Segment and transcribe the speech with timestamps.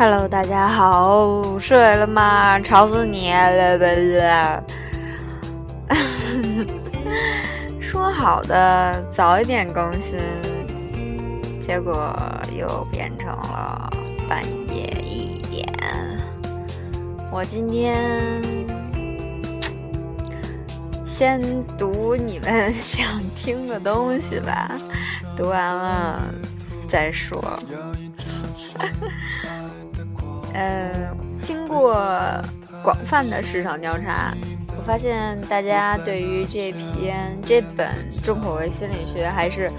[0.00, 2.58] Hello，大家好，睡了吗？
[2.58, 3.84] 吵死你了不
[4.16, 4.62] 啦？
[7.78, 10.18] 说好的早一点更新，
[11.60, 12.16] 结果
[12.58, 13.92] 又变成了
[14.26, 14.42] 半
[14.74, 15.68] 夜一点。
[17.30, 18.42] 我今天
[21.04, 21.42] 先
[21.76, 23.06] 读你们想
[23.36, 24.70] 听的东西吧，
[25.36, 26.22] 读完了
[26.88, 27.38] 再说。
[30.54, 30.90] 呃，
[31.42, 31.94] 经过
[32.82, 34.34] 广泛的市场调查，
[34.76, 37.88] 我发现大家对于这篇这本
[38.22, 39.70] 重口味心理学还是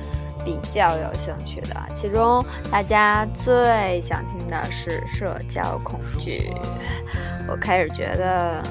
[0.46, 1.76] 比较有兴趣的。
[1.94, 6.50] 其中，大家最想听的是社交恐惧。
[7.48, 8.64] 我开始觉得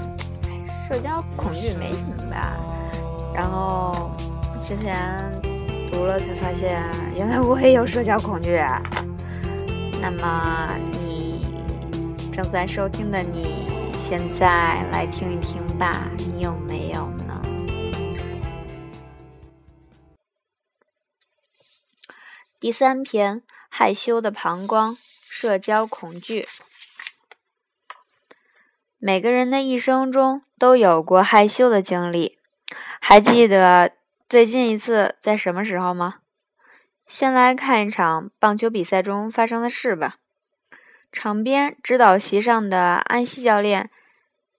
[0.89, 2.57] 社交恐惧没什么吧，
[3.35, 4.11] 然后
[4.65, 4.97] 之前
[5.93, 6.81] 读了才发现，
[7.15, 8.61] 原来我也有社交恐惧。
[10.01, 10.71] 那么
[12.43, 17.39] 正在收听的，你现在来听一听吧，你有没有呢？
[22.59, 24.97] 第三篇：害羞的膀胱，
[25.29, 26.49] 社交恐惧。
[28.97, 32.39] 每个人的一生中都有过害羞的经历，
[33.03, 33.93] 还记得
[34.27, 36.21] 最近一次在什么时候吗？
[37.07, 40.17] 先来看一场棒球比赛中发生的事吧。
[41.13, 43.91] 场边指导席上的安西教练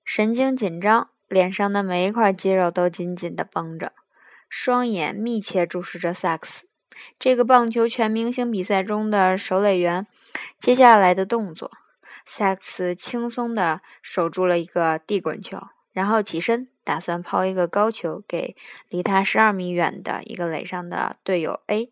[0.03, 3.93] 神经紧张，脸上的每一块肌肉都紧紧的绷着，
[4.49, 6.67] 双眼密切注视着萨克斯
[7.17, 10.05] 这个棒球全明星比赛中的守垒员
[10.59, 11.71] 接下来的动作。
[12.25, 15.57] 萨克斯轻松的守住了一个地滚球，
[15.91, 18.55] 然后起身打算抛一个高球给
[18.89, 21.91] 离他十二米远的一个垒上的队友 A。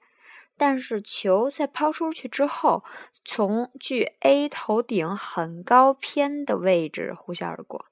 [0.60, 2.84] 但是球在抛出去之后，
[3.24, 7.86] 从距 A 头顶很高偏的位置呼啸而过，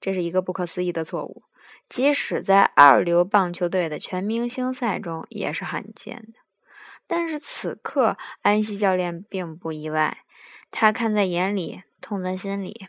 [0.00, 1.42] 这是一个不可思议的错误，
[1.88, 6.38] 即使在二流棒球队的全明星赛中也是罕见的。
[7.08, 10.18] 但是此刻安西教练并不意外，
[10.70, 12.86] 他看在眼里，痛在心里，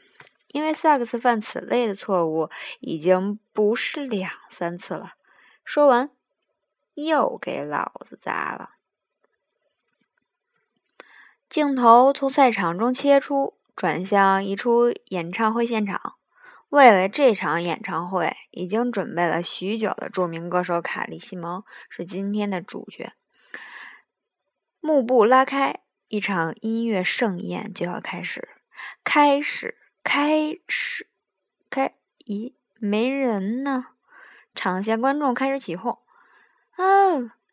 [0.49, 5.13] 因为萨克斯犯此类的错误已经不是两三次了。
[5.65, 6.11] 说完，
[6.93, 8.75] 又给老子砸了。
[11.49, 16.13] 镜头从赛场中切出，转向一出演唱会现场。
[16.69, 23.13] 为了这场演唱会，已经准备了许久的著名歌手卡利西蒙是今天的主角。
[24.79, 28.49] 幕布拉开，一场音乐盛宴就要开始。
[29.03, 31.07] 开始，开始，
[31.71, 31.95] 开！
[32.27, 33.87] 咦，没人呢？
[34.53, 35.97] 场下观众开始起哄
[36.77, 36.85] ：“啊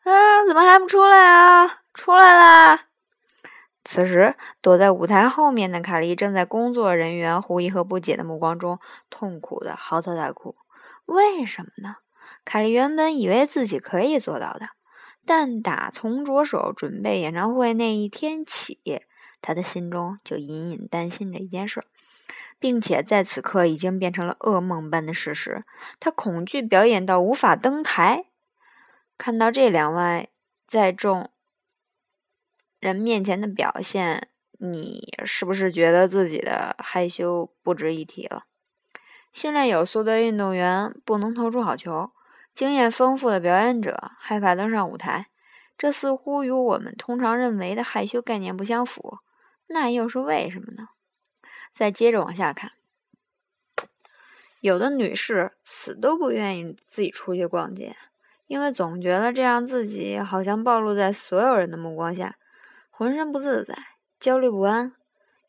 [0.05, 1.81] 啊，怎么还不出来啊？
[1.95, 2.86] 出来啦！”
[3.89, 8.81] 此时，躲在舞台后面的卡莉正在工作人员狐疑和不解的目光中
[9.11, 10.57] 痛苦的嚎啕大哭。
[11.05, 11.99] 为什么呢？
[12.45, 14.71] 卡莉原本以为自己可以做到的，
[15.25, 18.81] 但打从着手准备演唱会那一天起，
[19.41, 21.85] 他的心中就隐隐担心着一件事，
[22.59, 25.65] 并且在此刻已经变成了噩梦般的事实。
[26.01, 28.25] 他恐惧表演到无法登台。
[29.17, 30.31] 看到这两位
[30.67, 31.31] 在众。
[32.79, 34.29] 人面前的表现，
[34.59, 38.45] 你是不是觉得自己的害羞不值一提了？
[39.33, 42.11] 训练有素的运动员不能投出好球，
[42.55, 45.27] 经验丰富的表演者害怕登上舞台，
[45.77, 49.19] 这似乎与我们通常认为的害羞概念不相符。
[49.67, 50.89] 那又是为什么呢？
[51.73, 52.73] 再接着往下看，
[54.61, 57.95] 有的女士死都不愿意自己出去逛街，
[58.47, 62.37] 因为总觉得这样自己好像暴露在所有人的目光下。
[62.99, 63.77] 浑身不自在，
[64.19, 64.95] 焦虑不安。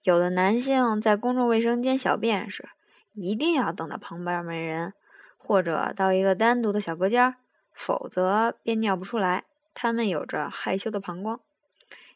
[0.04, 2.68] 有的男性在公众卫生间小便时，
[3.14, 4.94] 一定要等到旁边没人，
[5.38, 7.36] 或者到一个单独的小隔间，
[7.74, 9.46] 否则便尿不出来。
[9.74, 11.40] 他们有着害羞的膀胱。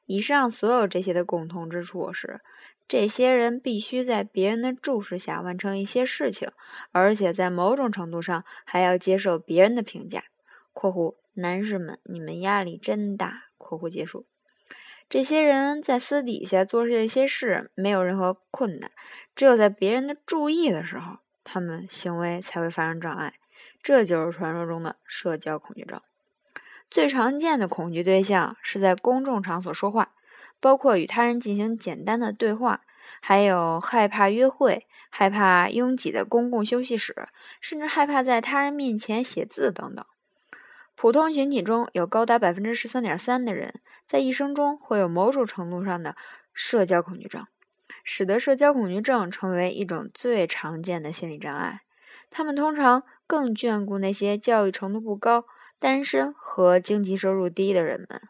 [0.05, 2.41] 以上所有这些的共同之处是，
[2.85, 6.51] 这些人必须在别人的注视下完成一些事情，
[6.91, 10.25] 而且在某种程度上还要接受别人的评价。
[10.73, 13.43] （括弧男士们，你们压力真大。
[13.57, 14.25] ）（括弧结束）
[15.11, 18.89] 这些人在私底下做这些事没有任何困难，
[19.35, 23.33] 只有在别人的注意的时候，他们行为才会发生障碍。
[23.83, 25.99] 这就是传说中的社交恐惧症。
[26.89, 30.13] 最常见的恐惧对象是在公众场所说话，
[30.61, 32.79] 包括与他人进行简单的对话，
[33.19, 37.27] 还有害怕约会、害怕拥挤的公共休息室，
[37.59, 40.05] 甚至害怕在他人面前写字等等。
[41.01, 46.15] 普通群体中有高达百分之十三点三的人在一生中会有某种程度上的
[46.53, 47.47] 社交恐惧症。
[48.03, 51.81] 使得社交恐惧症成为一种最常见的心理障碍。
[52.29, 55.45] 他们通常更眷顾那些教育程度不高、
[55.79, 58.21] 单身和经济收入低的人们。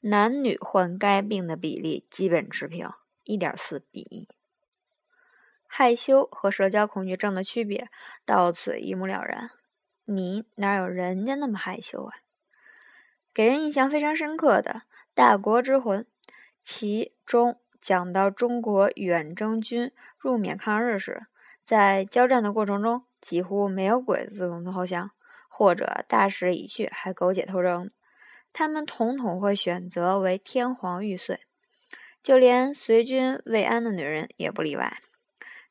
[0.00, 2.88] 男女患该病的比例基本持平，
[3.24, 4.26] 一点四比一。
[5.66, 7.88] 害羞和社交恐惧症的区别
[8.24, 9.50] 到此一目了然。
[10.08, 12.14] 你哪有人家那么害羞啊？
[13.34, 14.70] 给人印象非常深刻的
[15.14, 16.02] 《大国之魂》，
[16.62, 21.26] 其中讲到中国远征军入缅抗日时，
[21.64, 25.10] 在交战的过程中，几乎没有鬼子自动投降，
[25.48, 27.90] 或者大势已去还苟且偷生。
[28.52, 31.40] 他们统统会选择为天皇玉碎，
[32.22, 34.98] 就连随军慰安的女人也不例外。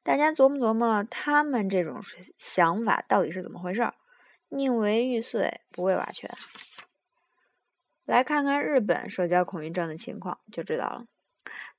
[0.03, 1.99] 大家琢磨琢磨，他们这种
[2.37, 3.89] 想法到底是怎么回事？
[4.49, 6.29] 宁为玉碎，不为瓦全。
[8.05, 11.05] 来看看日本社交恐惧症的情况，就知道了。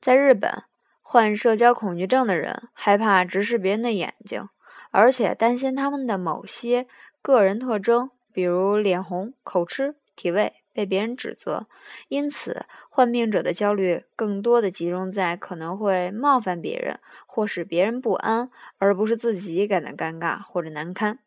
[0.01, 0.65] 在日本，
[1.01, 4.49] 患社交恐惧症的人害怕直视别人的眼睛，
[4.91, 6.87] 而且担心他们的某些
[7.23, 10.55] 个人特征，比如脸红、口吃、体味。
[10.77, 11.67] 被别人指责，
[12.09, 21.19] 因此患病者的焦虑更多的集中在可能会冒犯别人或使别人不安，而不是自己感到尴尬或者难堪。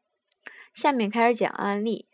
[0.79, 2.07] 下面开始讲案例：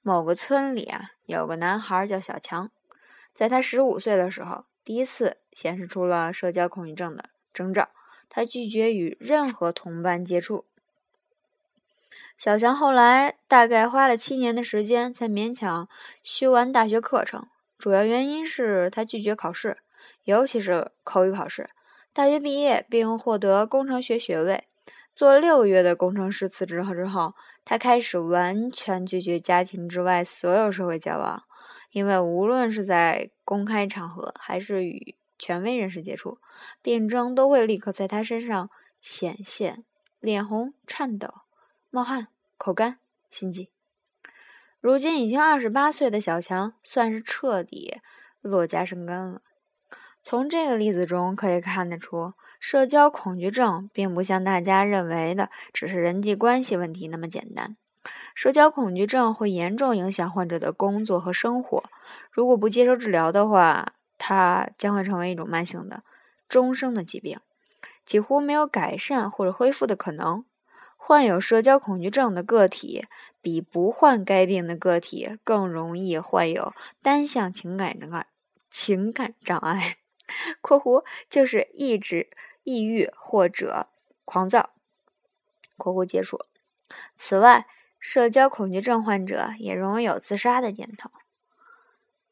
[0.00, 2.70] 某个村里啊，有个男孩叫小强，
[3.34, 7.90] 在他十五岁的时候，第一次显示出了社交恐惧症的征兆，
[8.30, 10.64] 他拒绝与任何同伴接触。
[12.38, 15.86] 小强后来大概花了七年的时间，才勉强
[16.22, 17.46] 修完大学课程。
[17.76, 19.76] 主要原因是他拒绝考试，
[20.24, 21.68] 尤其是口语考试。
[22.14, 24.64] 大学毕业并获得工程学学位，
[25.14, 27.34] 做六个月的工程师辞职后之后，
[27.66, 31.42] 他开始完全拒绝家庭之外所有社会交往，
[31.90, 36.38] 因为无论是在公开场合还是与权威人士接触，
[36.80, 38.70] 病症都会立刻在他身上
[39.00, 39.84] 显现，
[40.20, 41.34] 脸红、颤抖。
[41.90, 42.98] 冒汗、口干、
[43.30, 43.70] 心悸。
[44.80, 47.98] 如今已经二十八岁的小强，算是彻底
[48.40, 49.42] 落家生根了。
[50.28, 57.76] 从这个例子中可以看得出，社交恐惧症并不像大家认为的只是人际关系问题那么简单。
[58.34, 61.84] 社交恐惧症会严重影响患者的工作和生活。
[62.32, 66.02] 如果不接受治疗的话，它将会成为一种慢性的、
[66.48, 67.38] 终生的疾病，
[68.04, 70.44] 几乎没有改善或者恢复的可能。
[70.96, 73.06] 患有社交恐惧症的个体
[73.40, 78.26] 比不患该病的个体更容易患有单向情感障碍
[78.68, 79.98] （情感障碍
[80.60, 82.30] ）（括弧就是抑制、
[82.64, 83.88] 抑郁或者
[84.24, 84.70] 狂躁
[85.76, 86.44] ）（括弧结束）。
[87.16, 87.66] 此外，
[87.98, 91.10] 社交恐惧症患者也容易有自杀的念头。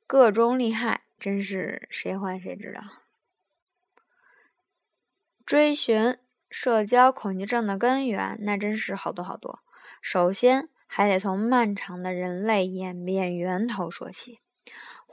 [0.07, 2.83] 个中利害，真是谁患谁知道。
[5.45, 6.19] 追寻。
[6.51, 9.59] 社交恐惧症的根源，那真是好多好多。
[10.01, 14.39] 首先，还得从漫长的人类演变源头说起。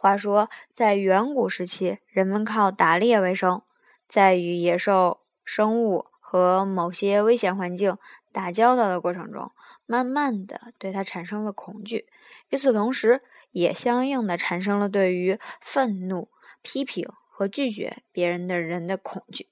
[0.02, 3.62] 话说，在远古时期，人们靠打猎为生，
[4.08, 8.00] 在与野兽、生物和某些危险环境
[8.32, 9.52] 打交道的过程中，
[9.86, 12.08] 慢慢的对它产生了恐惧。
[12.50, 16.32] 与此同时，也相应的产生了对于愤怒、
[16.64, 19.50] 批评和拒绝别人的人的恐惧。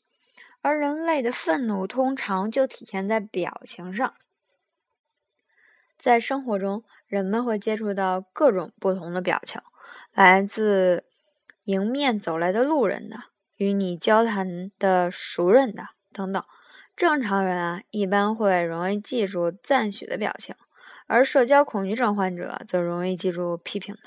[0.64, 4.16] 而人类的愤怒通常就体现在表情上。
[5.96, 9.62] 在生活中，人们会接触到各种不同的表情，
[10.14, 11.04] 来自
[11.64, 13.18] 迎面走来的路人的、
[13.58, 16.44] 与你交谈的熟人的等等。
[16.96, 20.54] 正常人啊，一般会容易记住赞许的表情，
[21.08, 24.02] 而社交恐惧症患者则容易记住批评的。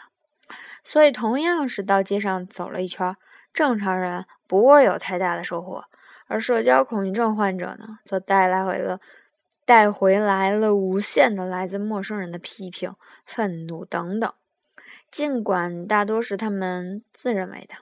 [0.85, 3.17] 所以，同样是到街上走了一圈，
[3.55, 5.85] 正常人不会有太大的收获。
[6.27, 9.01] 而社交恐惧症患者呢，则带来回了
[9.65, 14.33] 带回来了无限的来自陌生人的批评、愤怒等等，
[15.13, 17.77] 尽管大多是他们自认为的。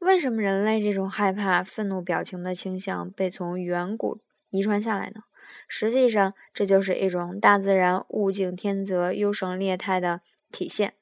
[0.00, 4.18] 为什么人类这种害怕愤怒表情的倾向被从远古
[4.50, 5.22] 遗传下来呢？
[5.68, 10.94] 实际上，这就是一种大自然物竞天择、优胜劣汰的体现。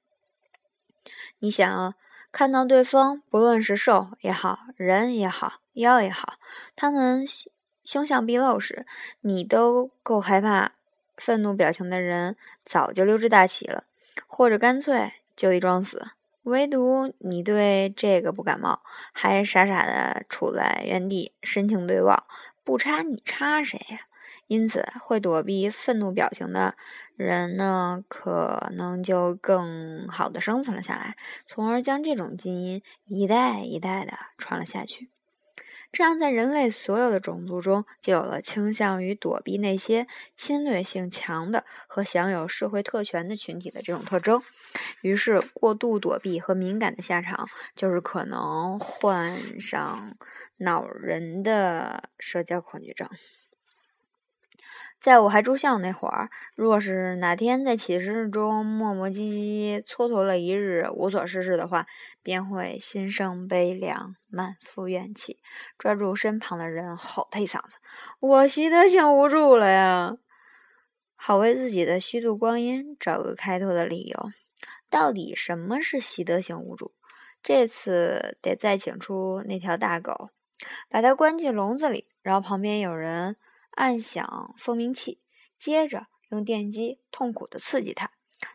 [1.39, 1.95] 你想啊。
[2.33, 6.39] 看到对方，不论是兽也好，人也好，妖也好，
[6.75, 7.27] 他们
[7.85, 8.87] 凶相毕露时，
[9.21, 10.73] 你都够害怕。
[11.19, 13.85] 愤怒表情的人早就溜之大吉了，
[14.27, 16.09] 或者干脆就地装死。
[16.43, 18.81] 唯独你对这个不感冒，
[19.13, 22.25] 还傻傻的杵在原地，深情对望，
[22.65, 24.01] 不插你插谁呀？
[24.49, 26.75] 因此，会躲避愤怒表情的。
[27.15, 35.11] 人呢，可能就更好的生存了下来，从而将这种基因一代一代的传了下去。
[35.93, 44.41] 这样在人类所有的种族中，就有了倾向于躲避那些侵略性强的和享有社会特权的群体的这种特征。
[45.03, 47.47] 于是，过度躲避和敏感的下场，
[47.77, 50.17] 就是可能患上
[50.57, 53.07] 恼人的社交恐惧症。
[55.03, 61.89] 在我还住校那会儿，若是哪天在寝室中磨磨唧唧蹉跎了一日，无所事事的话，
[62.23, 65.41] 便会心生悲凉，满腹怨气，
[65.77, 67.79] 抓住身旁的人吼他一嗓子
[68.21, 70.17] ：“我习得性无助了呀！”
[71.19, 74.31] 好为自己的虚度光阴找个开脱的理由。
[74.89, 76.93] 到底什么是习得性无助？
[77.43, 80.31] 这次得再请出那条大狗，
[80.89, 83.37] 把它关进笼子里，然后旁边有人。
[83.73, 85.21] 按响蜂鸣器，
[85.59, 88.13] 接着用电击痛苦的刺激它，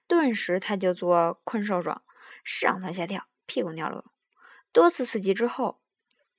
[0.08, 2.04] 顿时它就做困兽状，
[2.44, 4.04] 上蹿下跳，屁股尿流。
[4.72, 5.82] 多次刺激之后，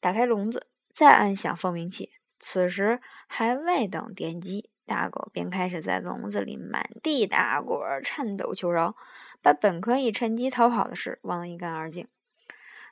[0.00, 2.12] 打开笼子，再按响蜂鸣器。
[2.38, 8.94] 此时还未等电击，大狗便开始在笼子里满地打滚，颤抖求饶，
[9.42, 12.06] 把本可以趁机逃跑的事忘得一干二净。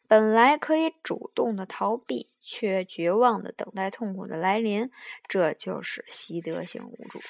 [0.08, 4.90] 本来可以主动的逃避，却绝望的等待痛苦的来临，
[5.28, 7.20] 这就是习得性无助。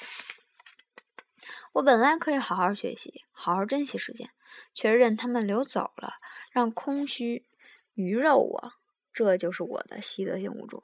[1.72, 4.30] 我本来可以好好学习，好好珍惜时间，
[4.74, 6.14] 却任他们流走了，
[6.50, 7.46] 让空虚
[7.94, 8.72] 鱼肉我，
[9.12, 10.82] 这就是我的习得性无助。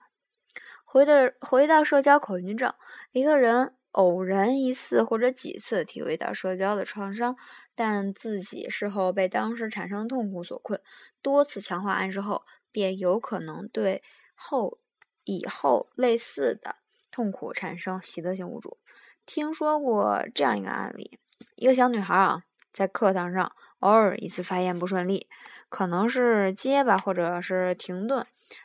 [0.85, 2.75] 回的回到社交恐惧症，
[3.13, 3.75] 一个人。
[3.93, 7.37] 偶然一次或者几次体会到社交的创伤，
[7.75, 10.81] 但自己事后被当时产生的痛苦所困，
[11.23, 14.03] 多次强化暗示后，便有可能对
[14.35, 14.79] 后
[15.25, 16.77] 以后类似的
[17.11, 18.79] 痛苦产生习得性无助。
[19.25, 21.19] 听说过这样一个案例：
[21.55, 25.29] 一个小女孩啊，在课堂上偶尔一次发言不顺利，
[25.69, 28.25] 可能是结巴或者是停顿，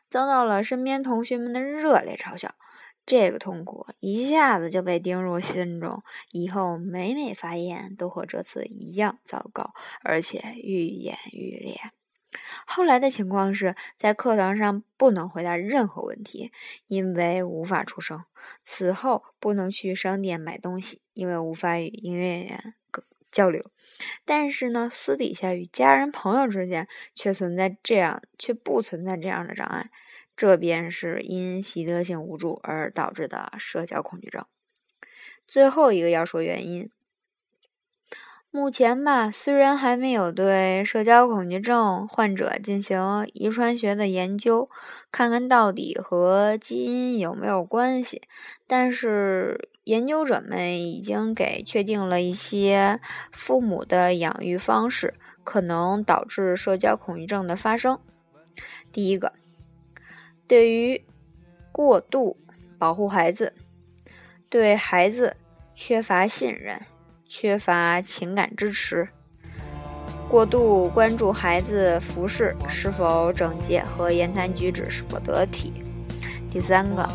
[0.09, 2.55] 遭到了身边同学们的热烈嘲笑。
[3.07, 9.73] 这个痛苦一下子就被钉入心中，以后每每发言都和这次一样糟糕，
[10.03, 11.79] 而且愈演愈烈。
[12.65, 16.51] 后来的情况是在课堂上不能回答任何问题，
[16.87, 18.19] 因为无法出声；
[18.65, 22.73] 此后不能去商店买东西，因为无法与营业员
[23.31, 23.71] 交流。
[24.25, 29.89] 但是呢，私底下与家人朋友之间却存在这样，却不存在这样的障碍。
[30.37, 34.45] 这便是因习得性无助而导致的社交恐惧症。
[35.47, 36.91] 最后一个要说原因，
[38.51, 44.69] 目前吧，虽然还没有对社交恐惧症患者进行遗传学的研究，
[45.11, 48.21] 看看到底和基因有没有关系，
[48.67, 52.99] 但是研究者们已经给确定了一些
[53.31, 57.99] 父母的养育方式可能导致社交恐惧症的发生。
[58.91, 59.33] 第一个。
[60.47, 61.03] 对于
[61.73, 62.37] 过度
[62.79, 63.53] 保护孩子，
[64.49, 65.35] 对孩子
[65.75, 66.81] 缺乏信任，
[67.27, 69.09] 缺乏情感支持，
[70.29, 75.73] 过度关注孩子服饰是否整洁和言谈举止是否得体。
[76.49, 77.09] 第三个，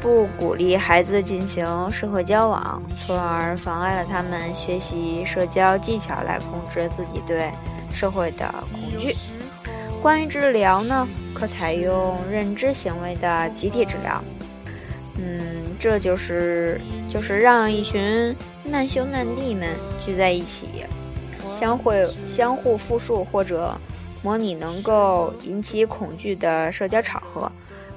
[0.00, 7.50] 不鼓励孩子进行社会交往，从而妨碍了他们学习社交技巧来控制自己对
[7.90, 9.12] 社会的恐惧。
[10.00, 11.08] 关于治疗呢？
[11.38, 14.20] 可采用认知行为的集体治疗，
[15.16, 19.68] 嗯，这就是就是让一群难兄难弟们
[20.00, 20.66] 聚在一起，
[21.54, 21.92] 相互
[22.26, 23.72] 相互复述或者
[24.22, 27.50] 模拟能够引起恐惧的社交场合。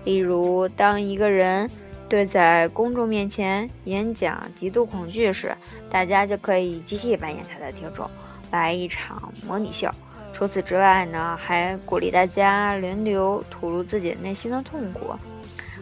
[0.03, 1.69] 例如，当一个人
[2.07, 5.55] 对在公众面前演讲极度恐惧时，
[5.89, 8.07] 大家就可以集体扮演他的听众，
[8.51, 9.89] 来一场模拟秀。
[10.33, 15.13] 除此之外呢，还鼓励大家轮流吐露自己内心的痛苦，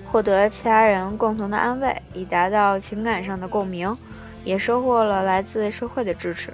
[0.05, 3.95] 获得其他人共同的安慰，以达到情感上的共鸣，
[4.43, 6.51] 也收获了来自社会的支持。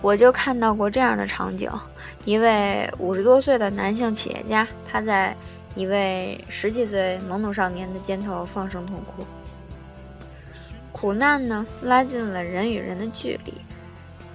[0.00, 1.70] 我就看到过这样的场景：
[2.24, 5.36] 一位五十多岁的男性企业家趴在
[5.74, 9.24] 一位十几岁懵懂少年的肩头放声痛哭，
[10.90, 13.54] 苦难呢拉近了人与人的距离。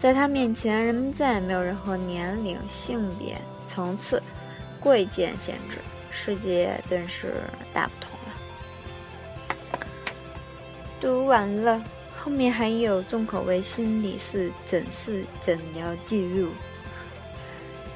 [0.04, 4.22] 在他面前，人们再也没有任何年龄、性别、层次、
[4.78, 5.78] 贵贱限制，
[6.12, 7.36] 世界顿时
[7.74, 9.80] 大不同了。
[11.00, 11.82] 读完了，
[12.18, 16.50] 后面还有重口味心理似诊室诊疗记录，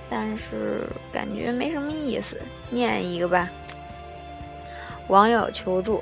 [0.09, 3.49] 但是感觉没什么意思，念一个吧。
[5.09, 6.01] 网友求助。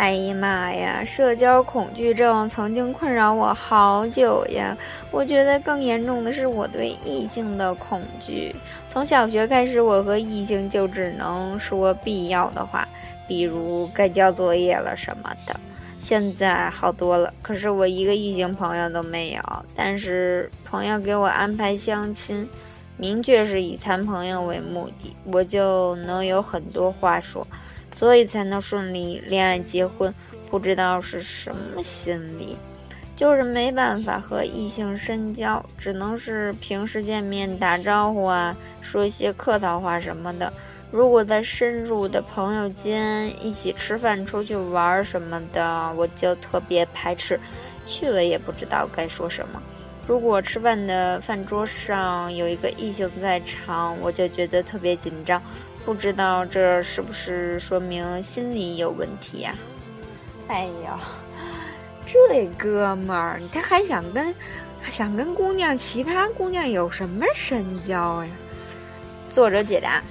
[0.00, 1.04] 哎呀妈呀！
[1.04, 4.74] 社交恐惧症曾经困扰我好久呀。
[5.10, 8.56] 我觉得更严重的是我对异性的恐惧。
[8.88, 12.88] 从小学开始，我和异性就只能说必要的话，
[13.28, 15.54] 比如该交作业了什么的。
[15.98, 19.42] 现在好多了，可是我一个异性朋友都没有。
[19.76, 22.48] 但是朋友给我安排相亲，
[22.96, 27.46] 明确是以谈朋友为目的，我就能有很多话说。
[27.92, 30.14] 所以才能顺利恋爱结婚，
[30.50, 32.56] 不知道是什么心理，
[33.14, 40.52] 就是没办法和异性深交，只能是平时见面打招呼啊，说一些客套话什么的。
[40.90, 47.38] 如果在深入的朋友间一起吃饭、出去玩什么的，我就特别排斥，
[47.86, 49.62] 去了也不知道该说什么。
[50.08, 55.40] 如果吃饭的饭桌上有一个异性在场，我就觉得特别紧张。
[55.84, 59.54] 不知道这是不是说明心理有问题呀？
[60.48, 60.98] 哎呀，
[62.06, 64.34] 这哥们儿，他还想跟
[64.88, 68.30] 想跟姑娘其他姑娘有什么深交呀？
[69.32, 70.02] 作者解答。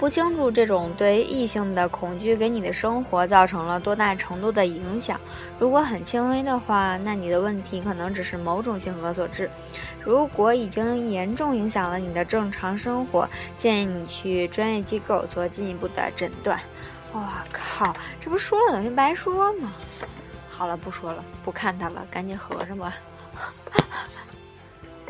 [0.00, 5.20] 不清楚这种对异性的恐惧给你的生活造成了多大程度的影响。
[5.58, 9.44] 如果很轻微的话，那你的问题可能只是某种性格所致；
[10.02, 13.28] 如果已经严重影响了你的正常生活，
[13.58, 16.58] 建议你去专业机构做进一步的诊断。
[17.12, 19.70] 哇靠，这不说了等于白说吗？
[20.48, 22.94] 好了，不说了，不看他了，赶紧合上吧。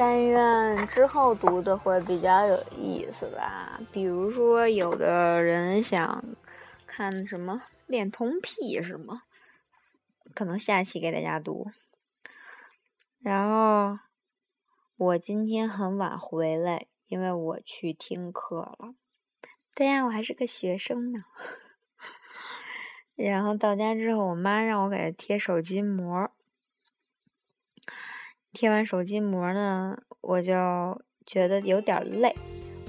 [0.02, 3.78] 但愿之后读的会比较有意思吧。
[3.92, 6.24] 比如说，有的人想
[6.86, 9.24] 看什么恋童癖是吗？
[10.34, 11.70] 可能下期给大家读。
[13.18, 13.98] 然后
[14.96, 18.94] 我今天很晚回来，因为我去听课了。
[19.74, 21.24] 对呀，我还是个学生呢。
[23.16, 26.30] 然后到家之后，我妈让我给她贴手机膜。
[28.52, 32.34] 贴完手机膜呢，我就觉得有点累，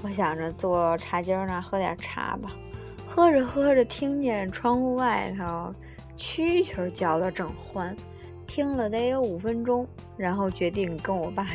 [0.02, 2.50] 我想着坐茶几那喝点茶吧。
[3.06, 5.72] 喝着喝着，听见窗户外头
[6.16, 7.94] 蛐蛐叫的正欢，
[8.46, 11.46] 听了得有五分钟，然后决定跟我爸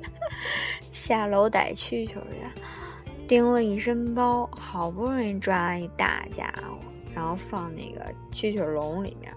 [0.90, 2.20] 下楼逮蛐蛐去。
[3.28, 6.78] 叮了一身包，好不容易抓一大家伙，
[7.14, 9.32] 然后放那个蛐蛐笼里面，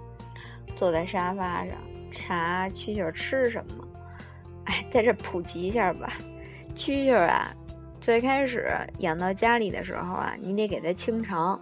[0.76, 1.76] 坐在沙发上。
[2.14, 3.88] 查蛐蛐吃什么？
[4.66, 6.14] 哎，在这普及一下吧。
[6.76, 7.54] 蛐蛐啊，
[8.00, 11.60] 最开始养到家里的时候啊，你得给它清肠。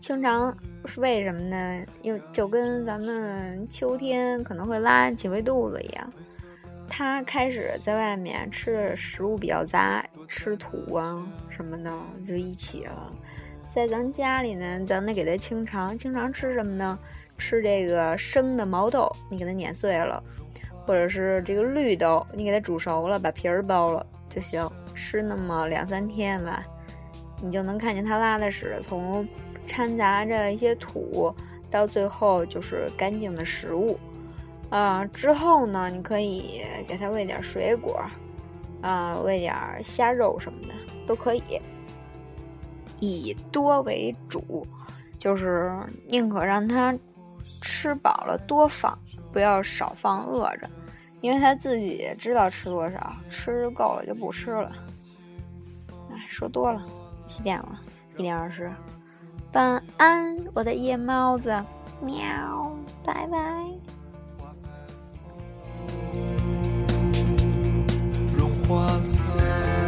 [0.00, 1.84] 清肠是为什么呢？
[2.00, 6.12] 因为就跟咱们秋天可能会拉几回肚子一样，
[6.88, 11.92] 它开始在外面吃的食物比较杂，吃土啊什么的
[12.24, 13.12] 就一起了。
[13.72, 15.96] 在咱家里呢，咱得给它清肠。
[15.96, 16.98] 清肠吃什么呢？
[17.38, 20.22] 吃这个生的毛豆，你给它碾碎了，
[20.86, 24.68] 或者是这个绿豆，你给它煮熟了，把皮儿剥了就行。
[24.94, 26.62] 吃那么两三天吧，
[27.42, 29.26] 你就能看见它拉的屎从
[29.66, 31.34] 掺杂着一些土，
[31.70, 33.98] 到最后就是干净的食物。
[34.68, 38.04] 啊，之后呢，你可以给它喂点水果，
[38.82, 40.74] 啊，喂点虾肉什么的
[41.06, 41.42] 都可以，
[43.00, 44.66] 以多为主，
[45.18, 45.72] 就是
[46.06, 46.94] 宁可让它。
[47.60, 48.98] 吃饱了多放，
[49.32, 50.68] 不要少放饿着，
[51.20, 54.72] 因为他自己知道吃多少，吃够了就不吃了。
[56.10, 56.82] 哎，说多了，
[57.26, 57.80] 几点了？
[58.16, 58.70] 一点二十。
[59.52, 61.50] 晚安，我的夜猫子，
[62.00, 62.74] 喵，
[63.04, 63.38] 拜拜。
[68.36, 69.81] 融化有